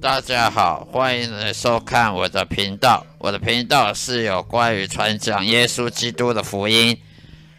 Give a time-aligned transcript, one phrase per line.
[0.00, 3.06] 大家好，欢迎来收看我的频道。
[3.18, 6.98] 我的频道是有关于传讲耶稣基督的福音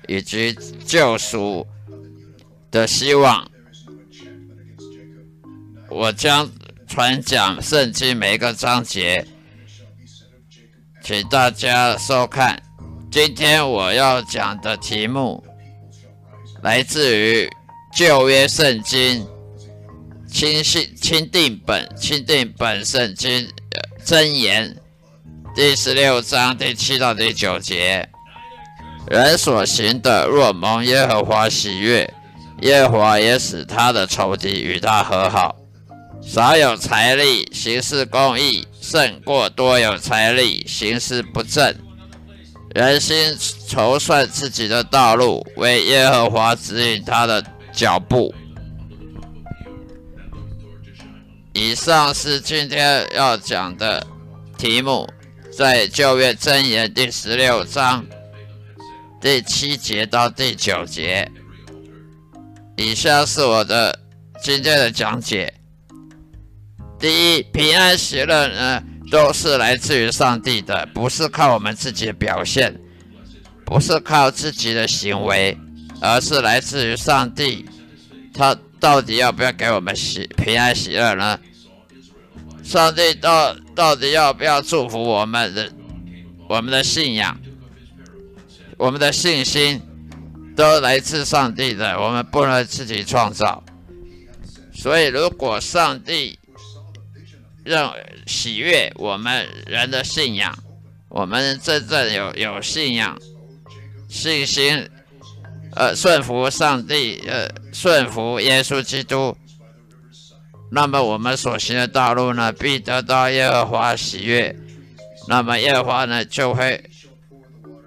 [0.07, 0.53] 以及
[0.85, 1.65] 救赎
[2.69, 3.49] 的希望。
[5.89, 6.51] 我将
[6.87, 9.25] 传讲圣经每一个章节，
[11.01, 12.61] 请大家收看。
[13.09, 15.43] 今天我要讲的题目
[16.61, 17.49] 来自于
[17.95, 19.25] 旧约圣经。
[20.33, 23.47] 钦信钦定本钦定本圣经
[24.03, 24.75] 真言
[25.55, 28.09] 第十六章第七到第九节，
[29.11, 32.11] 人所行的若蒙耶和华喜悦，
[32.61, 35.55] 耶和华也使他的仇敌与他和好。
[36.19, 41.75] 少有财力行事公义，胜过多有财力行事不正。
[42.73, 48.33] 人心筹算自己的道路，为耶和华指引他的脚步。
[51.53, 54.05] 以上是今天要讲的
[54.57, 55.07] 题目，
[55.55, 58.03] 在旧约箴言第十六章
[59.21, 61.31] 第七节到第九节。
[62.75, 63.99] 以下是我的
[64.41, 65.53] 今天的讲解。
[66.99, 72.75] 第一，平安喜乐呢，都是来自于上帝的，不是靠我们自己的表现，
[73.63, 75.55] 不是靠自己的行为，
[76.01, 77.63] 而是来自于上帝。
[78.33, 81.39] 他到底要不要给我们喜平安喜乐呢？
[82.61, 85.71] 上帝到到底要不要祝福我们的
[86.49, 87.39] 我们的信仰、
[88.77, 89.81] 我们的信心，
[90.53, 93.63] 都来自上帝的，我们不能自己创造。
[94.73, 96.37] 所以，如果上帝
[97.63, 97.93] 让
[98.27, 100.53] 喜悦我们人的信仰，
[101.07, 103.17] 我们真正有有信仰、
[104.09, 104.89] 信心，
[105.75, 109.35] 呃，顺服上帝，呃，顺服耶稣基督。
[110.71, 114.55] 那么我们所行的道路呢，必得到耶和华喜悦。
[115.27, 116.83] 那么耶和华呢，就会，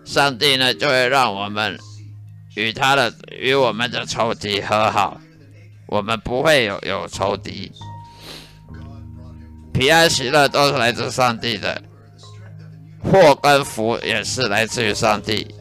[0.04, 1.78] 上帝呢，就会让我们
[2.54, 5.20] 与他的与我们的仇敌和好，
[5.86, 7.70] 我们不会有有仇敌。
[9.72, 11.82] 平安喜乐都是来自上帝的，
[13.02, 15.54] 祸跟福也是来自于上帝，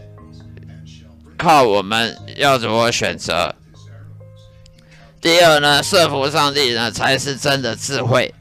[1.46, 3.54] 靠我们要如何选择。
[5.22, 8.34] 第二呢，顺服上帝呢才是真的智慧。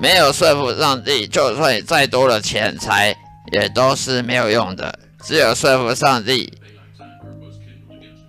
[0.00, 3.16] 没有顺服上帝，就算再多的钱财，
[3.52, 4.98] 也都是没有用的。
[5.22, 6.52] 只有顺服上帝，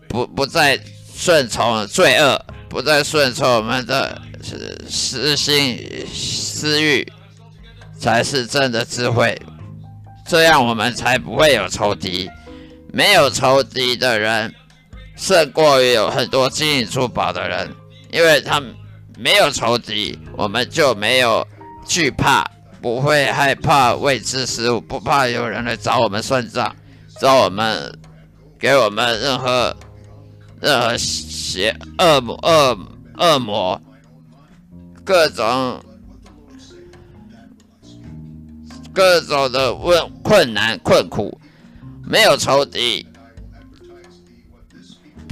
[0.07, 0.79] 不不再
[1.15, 4.21] 顺从罪恶，不再顺从我们的
[4.87, 7.11] 私心私欲，
[7.99, 9.35] 才是真的智慧。
[10.27, 12.29] 这样我们才不会有仇敌。
[12.97, 14.51] 没有仇敌的人。
[15.15, 17.71] 胜过于有很多金银珠宝的人，
[18.11, 18.73] 因为他们
[19.17, 21.47] 没有仇敌，我们就没有
[21.87, 22.43] 惧怕，
[22.81, 26.75] 不会害怕未知事物，不怕有人来找我们算账，
[27.19, 27.91] 找我们
[28.59, 29.75] 给我们任何
[30.59, 32.79] 任何邪恶魔恶
[33.17, 33.79] 恶魔
[35.03, 35.83] 各种
[38.93, 41.36] 各种的问困难困苦，
[42.07, 43.06] 没有仇敌。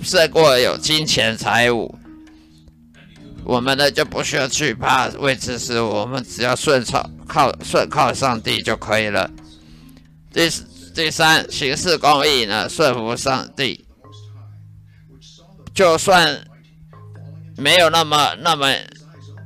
[0.04, 1.98] 胜过有金钱财物，
[3.44, 9.32] 我们呢就不需要惧怕未知事物，我们只要顺从靠顺靠上帝就可以了。
[10.32, 10.48] 第
[10.94, 13.84] 第三，行事公义呢，顺服上帝，
[15.74, 16.46] 就算
[17.58, 18.72] 没有那么那么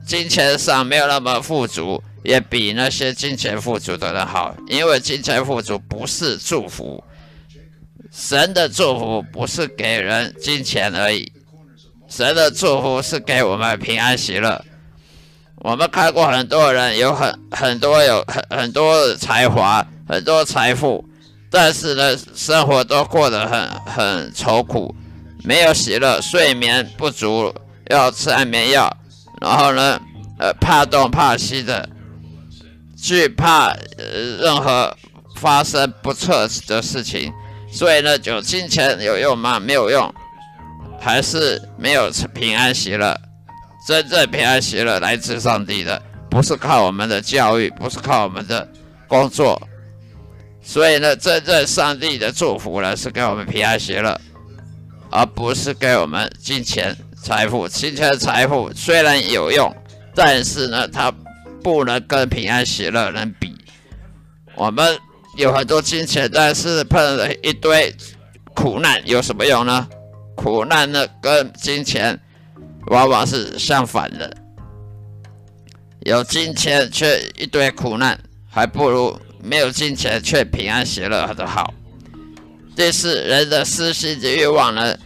[0.05, 7.01] 金钱上没有那么富足，也比那些金钱富足的人好，因为金钱富足不是祝福。
[8.11, 11.31] 神的祝福不是给人金钱而已，
[12.07, 14.63] 神的祝福是给我们平安喜乐。
[15.57, 21.03] 我们看过很多人有很很多有很很多才华，很多财富，
[21.51, 24.95] 但是呢，生活都过得很很愁苦，
[25.43, 27.53] 没有喜乐，睡眠不足，
[27.89, 28.91] 要吃安眠药，
[29.41, 29.99] 然后呢，
[30.39, 31.87] 呃，怕东怕西的，
[32.95, 34.95] 惧怕呃任何
[35.35, 37.31] 发生不测的事情。
[37.71, 39.59] 所以呢，有金钱有用吗？
[39.59, 40.13] 没有用，
[40.99, 43.15] 还是没有平安喜乐。
[43.87, 48.67] 真正平安喜乐来自上帝的，不是靠我们的教育，不是靠我们的
[49.07, 49.61] 工作。
[50.61, 54.19] 所以呢，真正上帝的祝福呢，是给我们平安喜乐，
[55.09, 57.67] 而不是给我们金钱财富。
[57.67, 59.73] 金钱财富虽然有用，
[60.13, 61.13] 但是呢，它
[61.63, 63.55] 不能跟平安喜乐能比。
[64.55, 64.97] 我们。
[65.39, 67.95] 有很多金钱，但是碰了一堆
[68.53, 69.87] 苦难，有什么用呢？
[70.35, 72.19] 苦难呢，跟金钱
[72.87, 74.35] 往往是相反的。
[76.01, 78.19] 有金钱却一堆苦难，
[78.51, 81.73] 还不如没有金钱却平安喜乐的好。
[82.75, 84.97] 第四，人的私心及欲望呢，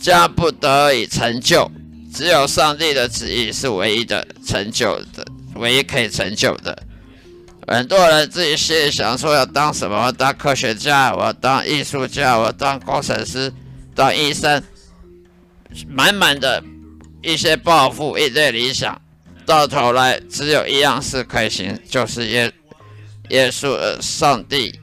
[0.00, 1.70] 将不得以成就，
[2.10, 5.26] 只有上帝的旨意是唯一的成就的，
[5.56, 6.82] 唯一可以成就的。
[7.66, 13.52] 很多人自己心里想说要当什么，当科学家，我当艺术家，我当工程师，
[13.94, 14.62] 当医生，
[15.88, 16.62] 满满的
[17.22, 19.00] 一些抱负，一堆理想，
[19.46, 22.52] 到头来只有一样事可以行，就是耶
[23.30, 24.78] 耶稣呃上帝，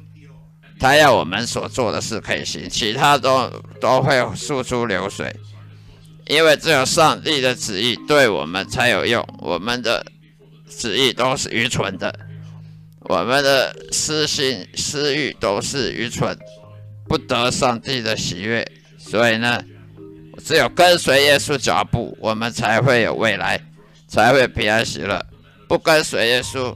[0.79, 3.47] 他要我们所做的事可以行，其他都
[3.79, 5.35] 都会付诸流水，
[6.25, 10.03] 因为只有上帝的旨意对我们才有用，我们的
[10.67, 12.11] 旨意都是愚蠢的。
[13.11, 16.37] 我们的私心私欲都是愚蠢，
[17.09, 18.65] 不得上帝的喜悦。
[18.97, 19.61] 所以呢，
[20.41, 23.59] 只有跟随耶稣脚步，我们才会有未来，
[24.07, 25.21] 才会平安喜乐。
[25.67, 26.73] 不跟随耶稣，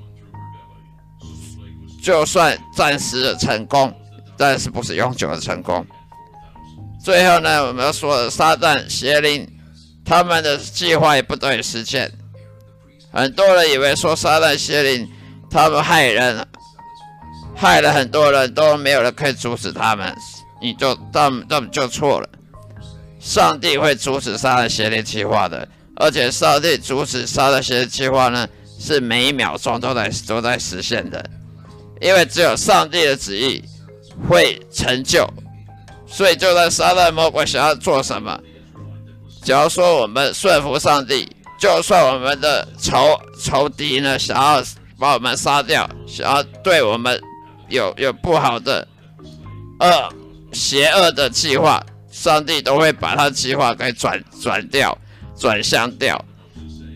[2.04, 3.94] 就算暂时的成功，
[4.38, 5.88] 但是不是永久的成功。
[7.02, 9.48] 最后呢，我们要说撒旦邪灵，
[10.04, 12.12] 他们的计划也不得以实现。
[13.14, 15.10] 很多人以为说撒旦邪灵。
[15.50, 16.46] 他们害人，
[17.56, 20.14] 害了很多人，都没有人可以阻止他们，
[20.62, 22.30] 你就他们他们就错了。
[23.20, 28.48] 上帝会阻止杀人邪灵计划的，而且上帝阻止杀人邪灵计划呢，
[28.78, 31.26] 是每一秒钟都在都在实现的，
[32.02, 33.64] 因为只有上帝的旨意
[34.30, 35.28] 会成就。
[36.06, 38.40] 所以，就算杀人魔鬼想要做什么，
[39.44, 41.28] 假如说我们顺服上帝，
[41.58, 44.62] 就算我们的仇仇敌呢想要。
[44.98, 47.20] 把我们杀掉，想要对我们
[47.70, 48.88] 有有不好的
[49.80, 50.14] 恶、
[50.54, 54.98] 邪恶的计划，上帝都会把他计划给转转掉、
[55.38, 56.24] 转向掉，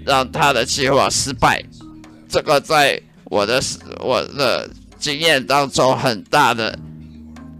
[0.05, 1.63] 让他的计划失败。
[2.29, 3.61] 这个在我的
[3.99, 6.77] 我的经验当中，很大的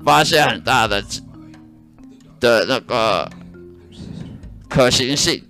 [0.06, 1.04] 发现，很大的
[2.40, 3.30] 的那个
[4.70, 5.44] 可行性。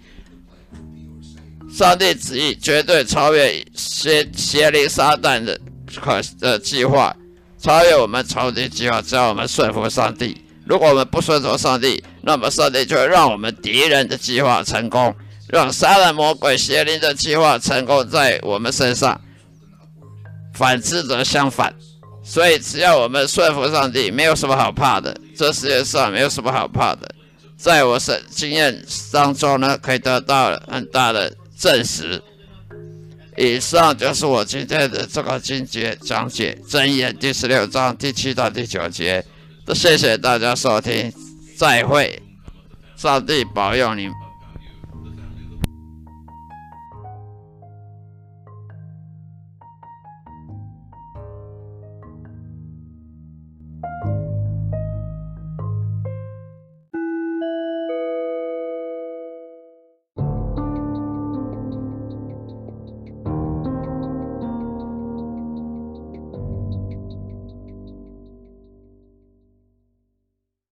[1.80, 5.58] 上帝旨意绝对超越邪邪灵撒旦的
[5.96, 7.16] 可的计划，
[7.58, 9.02] 超越我们仇敌计划。
[9.02, 15.16] 只要我们顺服上帝，如果我们不顺服上帝，那么上帝就会让我们敌人的计划成功，
[15.48, 19.22] 让杀人魔鬼邪灵的计划成功在我们身上。
[20.54, 21.74] 反之则相反。
[22.22, 25.18] 所以只要我们顺服上帝，没有什么好怕的。
[25.34, 27.10] 这世界上没有什么好怕的。
[27.56, 31.34] 在我的经验当中呢，可以得到很大的。
[31.60, 32.24] 证实。
[33.38, 39.24] 以上就是我今天的这个经节讲解，真言第十六章第七到第九节。
[39.76, 41.14] 谢谢大家收听，
[41.56, 42.22] 再会，
[42.96, 44.10] 上帝保佑你。